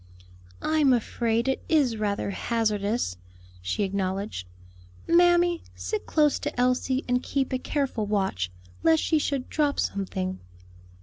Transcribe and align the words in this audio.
"I'm 0.63 0.93
afraid 0.93 1.47
it 1.47 1.63
is 1.69 1.95
rather 1.95 2.31
hazardous," 2.31 3.17
she 3.61 3.83
acknowledged. 3.83 4.47
"Mammy, 5.05 5.61
sit 5.75 6.07
close 6.07 6.39
to 6.39 6.59
Elsie 6.59 7.05
and 7.07 7.21
keep 7.21 7.53
a 7.53 7.59
careful 7.59 8.07
watch, 8.07 8.49
lest 8.81 9.03
she 9.03 9.19
should 9.19 9.47
drop 9.47 9.79
something." 9.79 10.39